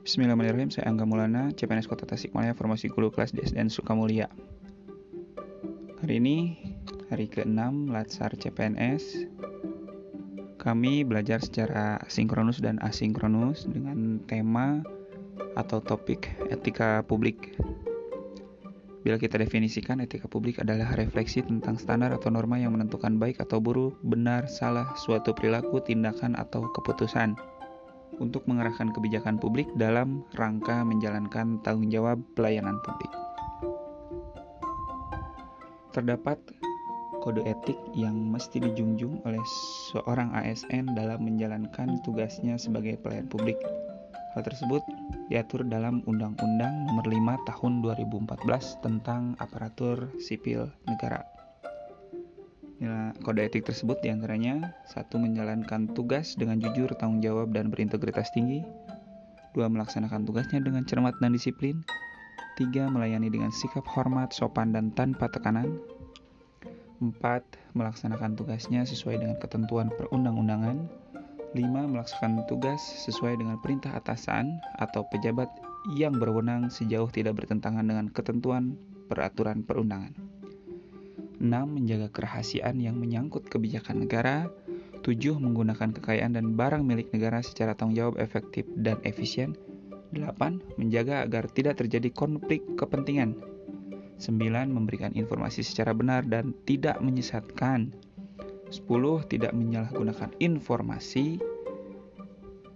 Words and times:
Bismillahirrahmanirrahim, 0.00 0.72
saya 0.72 0.88
Angga 0.88 1.04
Maulana, 1.04 1.52
CPNS 1.52 1.84
Kota 1.84 2.08
Tasikmalaya, 2.08 2.56
Formasi 2.56 2.88
Guru 2.88 3.12
Kelas 3.12 3.36
DSDN 3.36 3.68
Sukamulya. 3.68 4.32
Hari 6.00 6.16
ini, 6.16 6.56
hari 7.12 7.28
ke-6 7.28 7.92
Latsar 7.92 8.32
CPNS, 8.32 9.28
kami 10.56 11.04
belajar 11.04 11.44
secara 11.44 12.00
sinkronus 12.08 12.64
dan 12.64 12.80
asinkronus 12.80 13.68
dengan 13.68 14.24
tema 14.24 14.80
atau 15.60 15.84
topik 15.84 16.32
etika 16.48 17.04
publik. 17.04 17.52
Bila 19.04 19.20
kita 19.20 19.36
definisikan, 19.36 20.00
etika 20.00 20.32
publik 20.32 20.64
adalah 20.64 20.96
refleksi 20.96 21.44
tentang 21.44 21.76
standar 21.76 22.08
atau 22.16 22.32
norma 22.32 22.56
yang 22.56 22.72
menentukan 22.72 23.20
baik 23.20 23.36
atau 23.36 23.60
buruk, 23.60 24.00
benar, 24.00 24.48
salah, 24.48 24.96
suatu 24.96 25.36
perilaku, 25.36 25.76
tindakan, 25.84 26.40
atau 26.40 26.72
keputusan 26.72 27.36
untuk 28.20 28.44
mengerahkan 28.46 28.92
kebijakan 28.92 29.40
publik 29.40 29.66
dalam 29.74 30.22
rangka 30.36 30.84
menjalankan 30.84 31.58
tanggung 31.64 31.88
jawab 31.88 32.20
pelayanan 32.36 32.76
publik. 32.84 33.10
Terdapat 35.90 36.38
kode 37.20 37.42
etik 37.44 37.76
yang 37.92 38.14
mesti 38.30 38.62
dijunjung 38.62 39.20
oleh 39.26 39.42
seorang 39.92 40.32
ASN 40.32 40.94
dalam 40.94 41.20
menjalankan 41.26 41.98
tugasnya 42.06 42.56
sebagai 42.56 42.96
pelayan 43.00 43.26
publik. 43.26 43.58
Hal 44.32 44.46
tersebut 44.46 44.80
diatur 45.26 45.66
dalam 45.66 46.06
Undang-Undang 46.06 46.86
Nomor 46.86 47.06
5 47.10 47.50
Tahun 47.50 47.72
2014 47.82 48.84
tentang 48.86 49.34
Aparatur 49.42 50.14
Sipil 50.22 50.70
Negara. 50.86 51.39
Nilai 52.80 53.12
kode 53.20 53.44
etik 53.44 53.68
tersebut 53.68 54.00
di 54.00 54.08
antaranya 54.08 54.72
satu 54.88 55.20
menjalankan 55.20 55.92
tugas 55.92 56.32
dengan 56.32 56.56
jujur, 56.64 56.88
tanggung 56.96 57.20
jawab, 57.20 57.52
dan 57.52 57.68
berintegritas 57.68 58.32
tinggi. 58.32 58.64
Dua 59.52 59.68
melaksanakan 59.68 60.24
tugasnya 60.24 60.64
dengan 60.64 60.88
cermat 60.88 61.12
dan 61.20 61.36
disiplin. 61.36 61.84
Tiga 62.56 62.88
melayani 62.88 63.28
dengan 63.28 63.52
sikap 63.52 63.84
hormat, 63.84 64.32
sopan, 64.32 64.72
dan 64.72 64.96
tanpa 64.96 65.28
tekanan. 65.28 65.76
Empat 67.04 67.44
melaksanakan 67.76 68.32
tugasnya 68.40 68.88
sesuai 68.88 69.20
dengan 69.20 69.36
ketentuan 69.36 69.92
perundang-undangan. 70.00 70.88
Lima 71.52 71.84
melaksanakan 71.84 72.48
tugas 72.48 72.80
sesuai 73.04 73.36
dengan 73.36 73.60
perintah 73.60 73.92
atasan 73.92 74.56
atau 74.80 75.04
pejabat 75.12 75.52
yang 76.00 76.16
berwenang 76.16 76.72
sejauh 76.72 77.12
tidak 77.12 77.44
bertentangan 77.44 77.84
dengan 77.84 78.08
ketentuan 78.08 78.72
peraturan 79.12 79.68
perundangan. 79.68 80.29
6. 81.40 81.48
Menjaga 81.48 82.12
kerahasiaan 82.12 82.76
yang 82.84 83.00
menyangkut 83.00 83.48
kebijakan 83.48 84.04
negara 84.04 84.52
7. 85.00 85.40
Menggunakan 85.40 85.96
kekayaan 85.96 86.36
dan 86.36 86.52
barang 86.52 86.84
milik 86.84 87.08
negara 87.16 87.40
secara 87.40 87.72
tanggung 87.72 87.96
jawab 87.96 88.20
efektif 88.20 88.68
dan 88.76 89.00
efisien 89.08 89.56
8. 90.12 90.60
Menjaga 90.76 91.24
agar 91.24 91.48
tidak 91.48 91.80
terjadi 91.80 92.12
konflik 92.12 92.60
kepentingan 92.76 93.40
9. 94.20 94.36
Memberikan 94.68 95.16
informasi 95.16 95.64
secara 95.64 95.96
benar 95.96 96.28
dan 96.28 96.52
tidak 96.68 97.00
menyesatkan 97.00 97.88
10. 98.68 98.84
Tidak 99.32 99.56
menyalahgunakan 99.56 100.36
informasi 100.44 101.40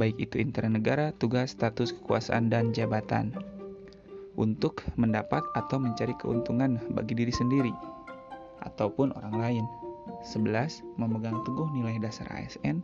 baik 0.00 0.16
itu 0.16 0.40
intern 0.40 0.76
negara, 0.76 1.12
tugas, 1.16 1.52
status, 1.56 1.92
kekuasaan, 1.92 2.52
dan 2.52 2.72
jabatan 2.72 3.32
untuk 4.36 4.84
mendapat 5.00 5.40
atau 5.56 5.80
mencari 5.80 6.12
keuntungan 6.20 6.76
bagi 6.92 7.16
diri 7.16 7.32
sendiri 7.32 7.95
ataupun 8.64 9.12
orang 9.18 9.36
lain. 9.36 9.64
11. 10.22 10.80
Memegang 10.96 11.42
teguh 11.42 11.68
nilai 11.74 11.98
dasar 11.98 12.26
ASN 12.30 12.80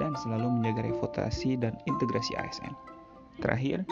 dan 0.00 0.12
selalu 0.24 0.48
menjaga 0.48 0.88
reputasi 0.88 1.58
dan 1.58 1.76
integrasi 1.84 2.32
ASN. 2.38 2.72
Terakhir, 3.42 3.84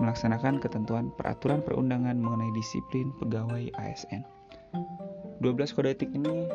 melaksanakan 0.00 0.62
ketentuan 0.62 1.12
peraturan 1.18 1.60
perundangan 1.60 2.16
mengenai 2.16 2.50
disiplin 2.56 3.12
pegawai 3.20 3.68
ASN. 3.76 4.24
12 5.42 5.74
kode 5.74 5.92
etik 5.92 6.10
ini 6.14 6.46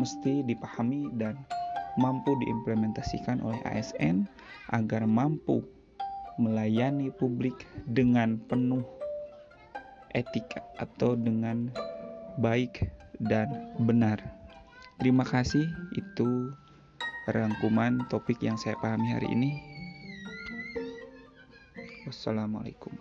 mesti 0.00 0.42
dipahami 0.46 1.12
dan 1.20 1.36
mampu 1.98 2.34
diimplementasikan 2.38 3.42
oleh 3.42 3.58
ASN 3.66 4.24
agar 4.72 5.04
mampu 5.04 5.62
melayani 6.38 7.10
publik 7.10 7.66
dengan 7.90 8.38
penuh 8.46 8.86
etika 10.14 10.62
atau 10.78 11.18
dengan 11.18 11.68
baik 12.38 12.86
dan 13.18 13.74
benar. 13.82 14.22
Terima 14.98 15.22
kasih, 15.22 15.66
itu 15.94 16.54
rangkuman 17.30 18.06
topik 18.10 18.42
yang 18.42 18.58
saya 18.58 18.74
pahami 18.78 19.14
hari 19.14 19.28
ini. 19.30 19.50
Wassalamualaikum. 22.08 22.94